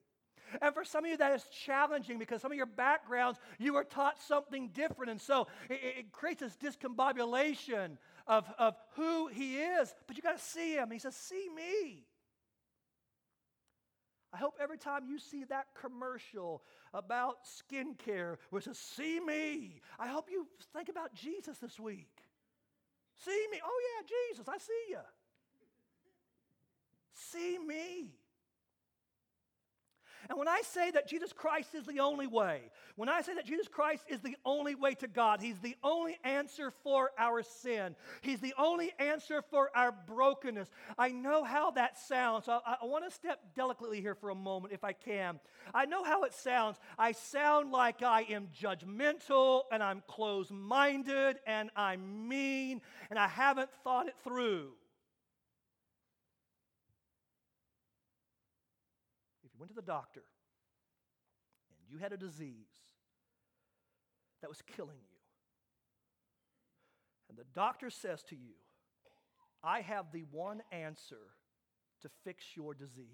[0.61, 3.83] And for some of you, that is challenging because some of your backgrounds, you were
[3.83, 5.11] taught something different.
[5.11, 9.93] And so it, it creates this discombobulation of, of who he is.
[10.07, 10.91] But you got to see him.
[10.91, 12.05] He says, See me.
[14.33, 16.63] I hope every time you see that commercial
[16.93, 22.09] about skincare it says, See me, I hope you think about Jesus this week.
[23.17, 23.59] See me.
[23.63, 24.99] Oh, yeah, Jesus, I see you.
[27.13, 28.11] See me.
[30.29, 32.61] And when I say that Jesus Christ is the only way,
[32.95, 36.17] when I say that Jesus Christ is the only way to God, He's the only
[36.23, 41.97] answer for our sin, He's the only answer for our brokenness, I know how that
[41.97, 42.47] sounds.
[42.47, 45.39] I, I want to step delicately here for a moment, if I can.
[45.73, 46.77] I know how it sounds.
[46.97, 53.27] I sound like I am judgmental and I'm closed minded and I'm mean and I
[53.27, 54.71] haven't thought it through.
[59.57, 60.21] You went to the doctor
[61.69, 62.69] and you had a disease
[64.41, 65.17] that was killing you,
[67.27, 68.53] and the doctor says to you,
[69.63, 71.33] I have the one answer
[72.03, 73.07] to fix your disease.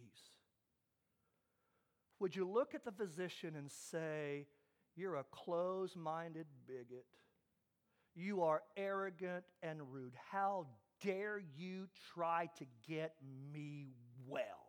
[2.19, 4.47] Would you look at the physician and say,
[4.97, 7.05] You're a close minded bigot?
[8.15, 10.13] You are arrogant and rude.
[10.31, 10.67] How
[11.01, 13.15] dare you try to get
[13.53, 13.93] me
[14.27, 14.62] well?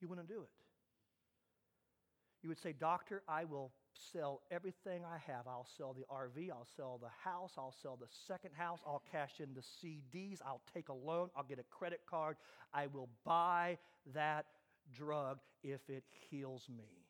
[0.00, 0.50] You wouldn't do it.
[2.42, 3.72] You would say, Doctor, I will
[4.12, 5.46] sell everything I have.
[5.48, 9.40] I'll sell the RV, I'll sell the house, I'll sell the second house, I'll cash
[9.40, 12.36] in the CDs, I'll take a loan, I'll get a credit card.
[12.72, 13.78] I will buy
[14.14, 14.46] that
[14.96, 17.08] drug if it heals me.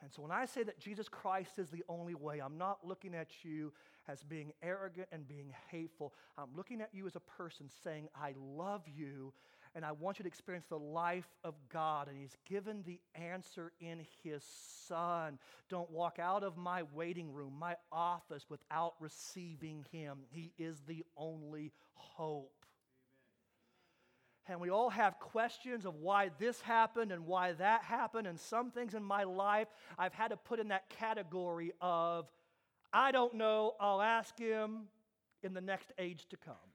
[0.00, 3.14] And so when I say that Jesus Christ is the only way, I'm not looking
[3.14, 3.72] at you
[4.08, 6.12] as being arrogant and being hateful.
[6.36, 9.32] I'm looking at you as a person saying, I love you
[9.74, 12.08] and I want you to experience the life of God.
[12.08, 14.42] And He's given the answer in His
[14.86, 15.38] Son.
[15.68, 20.18] Don't walk out of my waiting room, my office, without receiving Him.
[20.30, 22.52] He is the only hope.
[24.48, 28.26] And we all have questions of why this happened and why that happened.
[28.26, 29.68] And some things in my life
[29.98, 32.26] I've had to put in that category of,
[32.92, 34.88] I don't know, I'll ask him
[35.42, 36.71] in the next age to come.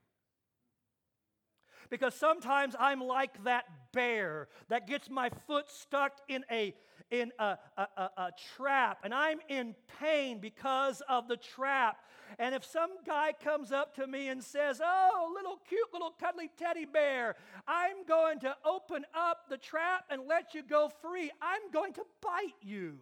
[1.90, 6.74] Because sometimes I'm like that bear that gets my foot stuck in a
[7.10, 11.96] in a, a, a, a, trap and I'm in pain because of the trap.
[12.38, 16.50] And if some guy comes up to me and says, Oh, little cute little cuddly
[16.58, 17.36] teddy bear,
[17.66, 22.02] I'm going to open up the trap and let you go free, I'm going to
[22.20, 22.98] bite you.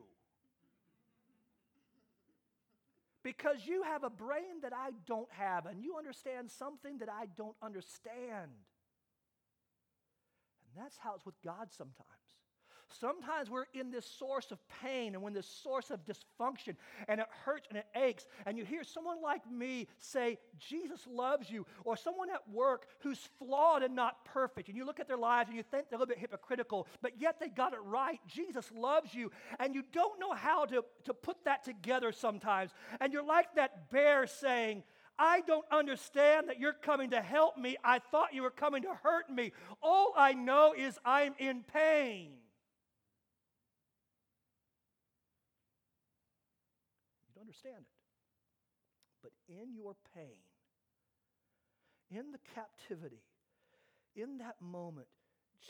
[3.24, 7.26] Because you have a brain that I don't have, and you understand something that I
[7.36, 8.52] don't understand.
[10.76, 12.06] That's how it's with God sometimes.
[12.88, 16.76] Sometimes we're in this source of pain and when this source of dysfunction
[17.08, 21.50] and it hurts and it aches, and you hear someone like me say, Jesus loves
[21.50, 25.16] you, or someone at work who's flawed and not perfect, and you look at their
[25.16, 28.20] lives and you think they're a little bit hypocritical, but yet they got it right.
[28.28, 32.70] Jesus loves you, and you don't know how to, to put that together sometimes.
[33.00, 34.84] And you're like that bear saying,
[35.18, 37.76] I don't understand that you're coming to help me.
[37.82, 39.52] I thought you were coming to hurt me.
[39.82, 42.32] All I know is I'm in pain.
[47.28, 47.86] You don't understand it.
[49.22, 50.36] But in your pain,
[52.10, 53.22] in the captivity,
[54.14, 55.08] in that moment,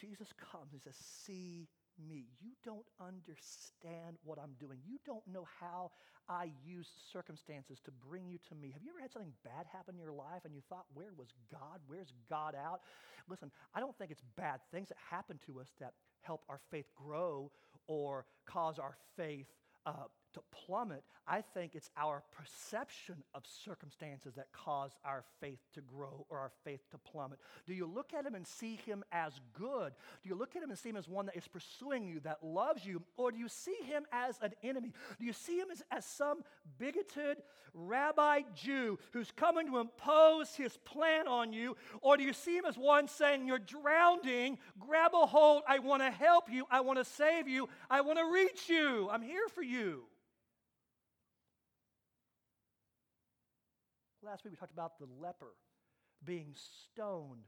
[0.00, 1.68] Jesus comes and says, See
[2.08, 2.26] me.
[2.40, 4.78] You don't understand what I'm doing.
[4.86, 5.90] You don't know how
[6.28, 8.70] I use circumstances to bring you to me.
[8.72, 11.28] Have you ever had something bad happen in your life and you thought, where was
[11.50, 11.80] God?
[11.86, 12.80] Where's God out?
[13.28, 15.92] Listen, I don't think it's bad things that happen to us that
[16.22, 17.50] help our faith grow
[17.86, 19.46] or cause our faith
[19.86, 20.06] uh,
[20.36, 21.02] to plummet.
[21.26, 26.52] I think it's our perception of circumstances that cause our faith to grow or our
[26.62, 27.38] faith to plummet.
[27.66, 29.92] Do you look at him and see him as good?
[30.22, 32.44] Do you look at him and see him as one that is pursuing you, that
[32.44, 33.02] loves you?
[33.16, 34.92] Or do you see him as an enemy?
[35.18, 36.44] Do you see him as, as some
[36.78, 37.38] bigoted
[37.72, 41.76] rabbi Jew who's coming to impose his plan on you?
[42.02, 46.02] Or do you see him as one saying, You're drowning, grab a hold, I want
[46.02, 49.48] to help you, I want to save you, I want to reach you, I'm here
[49.54, 50.04] for you?
[54.26, 55.54] Last week we talked about the leper
[56.24, 56.52] being
[56.92, 57.44] stoned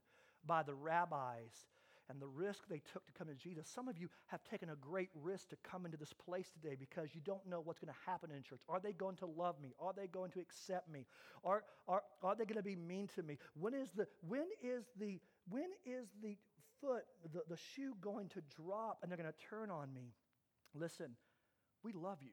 [0.47, 1.67] by the rabbis
[2.09, 3.67] and the risk they took to come to Jesus.
[3.69, 7.17] Some of you have taken a great risk to come into this place today because
[7.17, 8.61] you don't know what's going to happen in church.
[8.69, 9.75] Are they going to love me?
[9.81, 11.05] Are they going to accept me?
[11.43, 13.39] Are, are, are they going to be mean to me?
[13.59, 15.19] When is the, when is the,
[15.49, 16.37] when is the
[16.81, 17.03] foot,
[17.33, 20.15] the, the shoe going to drop and they're going to turn on me?
[20.75, 21.11] Listen,
[21.83, 22.31] we love you.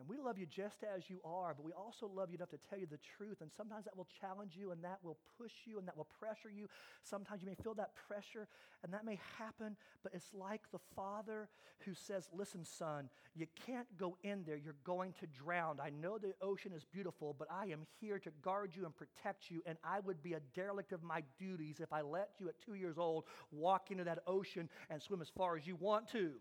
[0.00, 2.58] And we love you just as you are, but we also love you enough to
[2.70, 3.42] tell you the truth.
[3.42, 6.48] And sometimes that will challenge you and that will push you and that will pressure
[6.48, 6.68] you.
[7.02, 8.48] Sometimes you may feel that pressure
[8.82, 13.86] and that may happen, but it's like the father who says, Listen, son, you can't
[13.98, 14.56] go in there.
[14.56, 15.80] You're going to drown.
[15.82, 19.50] I know the ocean is beautiful, but I am here to guard you and protect
[19.50, 19.60] you.
[19.66, 22.74] And I would be a derelict of my duties if I let you at two
[22.74, 26.32] years old walk into that ocean and swim as far as you want to.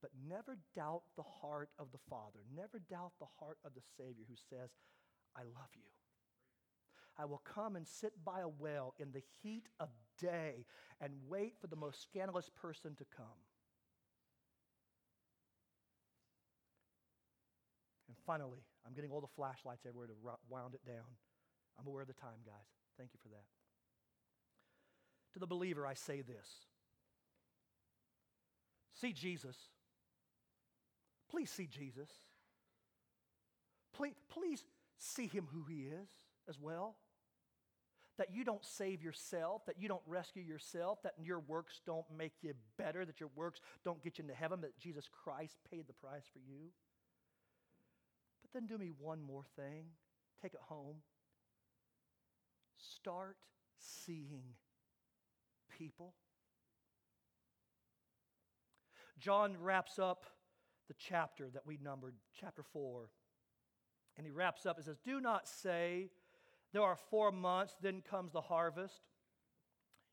[0.00, 2.40] But never doubt the heart of the Father.
[2.54, 4.70] Never doubt the heart of the Savior who says,
[5.36, 5.90] I love you.
[7.18, 9.88] I will come and sit by a well in the heat of
[10.18, 10.64] day
[11.00, 13.26] and wait for the most scandalous person to come.
[18.08, 20.14] And finally, I'm getting all the flashlights everywhere to
[20.48, 21.04] wound it down.
[21.78, 22.54] I'm aware of the time, guys.
[22.96, 23.44] Thank you for that.
[25.34, 26.66] To the believer, I say this
[28.94, 29.56] see Jesus
[31.30, 32.10] Please see Jesus.
[33.92, 34.64] Please, please
[34.98, 36.08] see him who he is
[36.48, 36.96] as well.
[38.18, 42.32] That you don't save yourself, that you don't rescue yourself, that your works don't make
[42.42, 45.94] you better, that your works don't get you into heaven, that Jesus Christ paid the
[45.94, 46.70] price for you.
[48.42, 49.84] But then do me one more thing.
[50.42, 50.96] Take it home.
[52.76, 53.36] Start
[53.78, 54.42] seeing
[55.78, 56.12] people.
[59.18, 60.26] John wraps up
[60.90, 63.08] the chapter that we numbered, chapter 4.
[64.16, 66.08] And he wraps up and says, Do not say,
[66.72, 69.00] There are four months, then comes the harvest.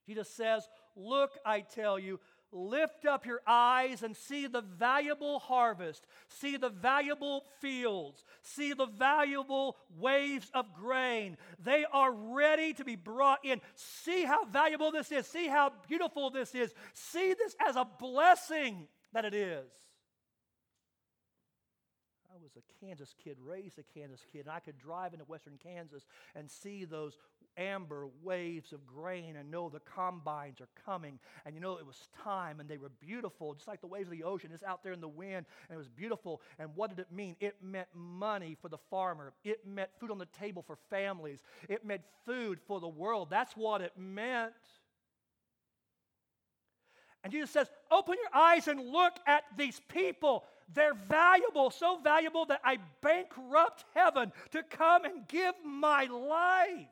[0.05, 2.19] Jesus says, Look, I tell you,
[2.51, 8.86] lift up your eyes and see the valuable harvest, see the valuable fields, see the
[8.86, 11.38] valuable waves of grain.
[11.59, 13.61] They are ready to be brought in.
[13.73, 18.88] See how valuable this is, see how beautiful this is, see this as a blessing
[19.13, 19.65] that it is.
[22.55, 26.05] Was a Kansas kid, raised a Kansas kid, and I could drive into western Kansas
[26.35, 27.17] and see those
[27.57, 31.19] amber waves of grain and know the combines are coming.
[31.45, 34.11] And you know, it was time and they were beautiful, just like the waves of
[34.11, 34.51] the ocean.
[34.53, 36.41] It's out there in the wind and it was beautiful.
[36.59, 37.35] And what did it mean?
[37.39, 41.83] It meant money for the farmer, it meant food on the table for families, it
[41.83, 43.29] meant food for the world.
[43.29, 44.53] That's what it meant.
[47.23, 50.45] And Jesus says, Open your eyes and look at these people.
[50.74, 56.88] They're valuable, so valuable that I bankrupt heaven to come and give my life.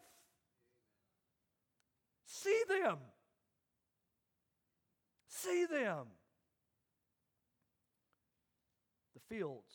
[2.26, 2.97] See them.
[5.28, 6.05] See them.
[9.13, 9.73] The fields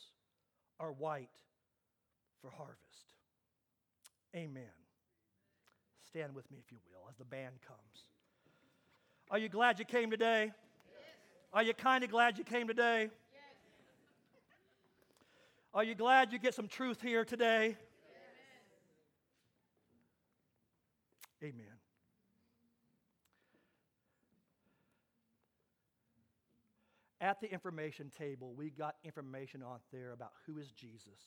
[0.79, 1.29] are white
[2.41, 2.77] for harvest.
[4.35, 4.63] Amen.
[6.07, 8.05] Stand with me, if you will, as the band comes.
[9.29, 10.51] Are you glad you came today?
[11.53, 13.09] Are you kind of glad you came today?
[15.73, 17.77] Are you glad you get some truth here today?
[21.41, 21.53] Yes.
[21.53, 21.65] Amen.
[27.21, 31.21] At the information table, we got information out there about who is Jesus.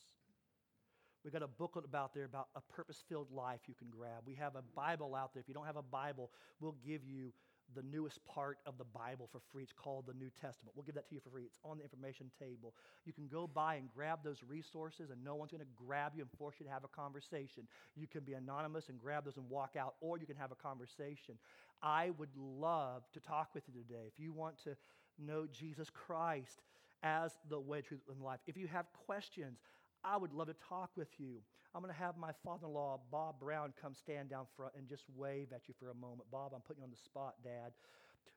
[1.25, 4.25] We got a booklet about there about a purpose filled life you can grab.
[4.27, 5.41] We have a Bible out there.
[5.41, 6.31] If you don't have a Bible,
[6.61, 7.33] we'll give you
[7.75, 9.63] the newest part of the Bible for free.
[9.63, 10.77] It's called the New Testament.
[10.77, 11.45] We'll give that to you for free.
[11.45, 12.75] It's on the information table.
[13.05, 16.23] You can go by and grab those resources, and no one's going to grab you
[16.23, 17.67] and force you to have a conversation.
[17.97, 20.57] You can be anonymous and grab those and walk out, or you can have a
[20.57, 21.37] conversation.
[21.83, 24.05] I would love to talk with you today.
[24.07, 24.77] If you want to
[25.19, 26.63] know Jesus Christ
[27.03, 29.59] as the way, truth, and life, if you have questions,
[30.05, 31.41] I would love to talk with you.
[31.75, 34.87] I'm going to have my father in law, Bob Brown, come stand down front and
[34.89, 36.31] just wave at you for a moment.
[36.31, 37.73] Bob, I'm putting you on the spot, Dad.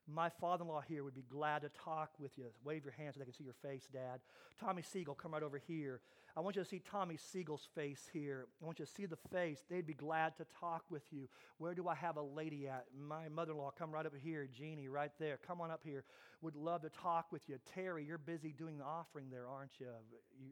[0.09, 2.45] My father in law here would be glad to talk with you.
[2.63, 4.21] Wave your hand so they can see your face, Dad.
[4.59, 5.99] Tommy Siegel, come right over here.
[6.35, 8.47] I want you to see Tommy Siegel's face here.
[8.61, 9.63] I want you to see the face.
[9.69, 11.27] They'd be glad to talk with you.
[11.57, 12.85] Where do I have a lady at?
[12.97, 14.47] My mother in law, come right up here.
[14.55, 15.39] Jeannie, right there.
[15.45, 16.03] Come on up here.
[16.41, 17.57] Would love to talk with you.
[17.73, 19.87] Terry, you're busy doing the offering there, aren't you?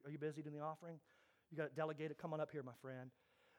[0.03, 0.97] Are you busy doing the offering?
[1.51, 2.17] You got it delegated.
[2.17, 3.11] Come on up here, my friend.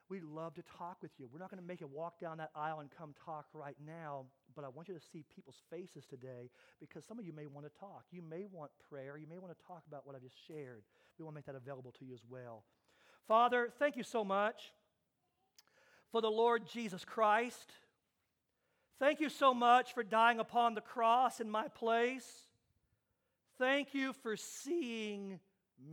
[0.08, 1.28] We'd love to talk with you.
[1.32, 4.26] We're not going to make you walk down that aisle and come talk right now,
[4.56, 6.50] but I want you to see people's faces today
[6.80, 8.04] because some of you may want to talk.
[8.10, 9.18] You may want prayer.
[9.18, 10.82] You may want to talk about what I've just shared.
[11.18, 12.64] We want to make that available to you as well.
[13.28, 14.72] Father, thank you so much
[16.10, 17.72] for the Lord Jesus Christ.
[18.98, 22.46] Thank you so much for dying upon the cross in my place.
[23.58, 25.38] Thank you for seeing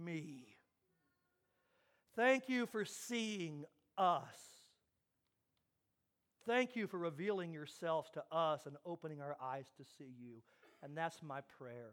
[0.03, 0.45] me.
[2.15, 3.65] Thank you for seeing
[3.97, 4.52] us.
[6.45, 10.41] Thank you for revealing yourselves to us and opening our eyes to see you.
[10.81, 11.91] And that's my prayer.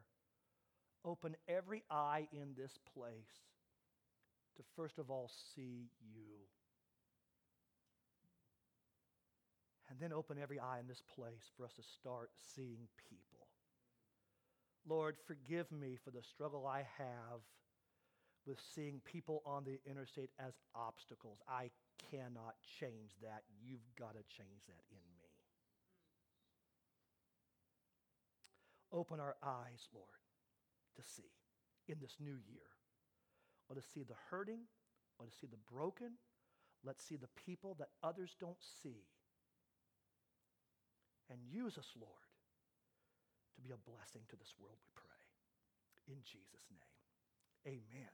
[1.04, 3.46] Open every eye in this place
[4.56, 6.48] to first of all see you.
[9.88, 13.46] And then open every eye in this place for us to start seeing people.
[14.88, 17.40] Lord, forgive me for the struggle I have
[18.46, 21.38] with seeing people on the interstate as obstacles.
[21.48, 21.70] I
[22.10, 23.42] cannot change that.
[23.62, 25.28] You've got to change that in me.
[28.92, 30.22] Open our eyes, Lord,
[30.96, 31.30] to see
[31.88, 32.70] in this new year.
[33.68, 34.66] Let us see the hurting.
[35.18, 36.18] Let us see the broken.
[36.84, 39.06] Let's see the people that others don't see.
[41.30, 42.26] And use us, Lord,
[43.54, 46.16] to be a blessing to this world, we pray.
[46.16, 48.10] In Jesus' name, amen.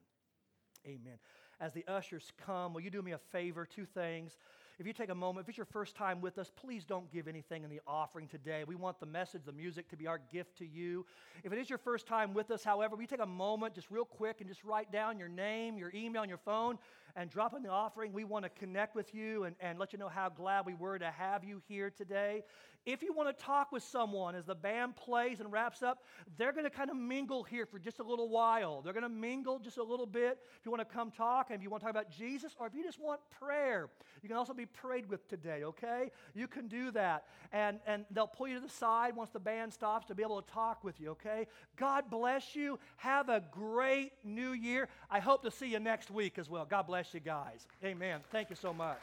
[0.85, 1.19] Amen.
[1.61, 3.65] As the ushers come, will you do me a favor?
[3.65, 4.37] Two things.
[4.79, 7.29] If you take a moment, if it's your first time with us, please don't give
[7.29, 8.63] anything in the offering today.
[8.67, 11.07] We want the message, the music to be our gift to you.
[11.45, 14.05] If it is your first time with us, however, we take a moment just real
[14.05, 16.79] quick and just write down your name, your email, and your phone,
[17.17, 18.13] and drop in the offering.
[18.13, 20.99] We want to connect with you and, and let you know how glad we were
[20.99, 22.43] to have you here today.
[22.85, 26.05] If you want to talk with someone as the band plays and wraps up,
[26.39, 28.81] they're going to kind of mingle here for just a little while.
[28.81, 30.39] They're going to mingle just a little bit.
[30.61, 32.69] If you want to come talk, and if you want to talk about Jesus, or
[32.69, 33.89] if you just want prayer,
[34.23, 36.13] you can also be prayed with today, okay?
[36.33, 37.25] You can do that.
[37.53, 40.41] And, and they'll pull you to the side once the band stops to be able
[40.41, 41.49] to talk with you, okay?
[41.77, 42.79] God bless you.
[42.99, 44.89] Have a great new year.
[45.11, 46.65] I hope to see you next week as well.
[46.65, 47.67] God bless you guys.
[47.85, 48.21] Amen.
[48.33, 48.99] Thank you so much.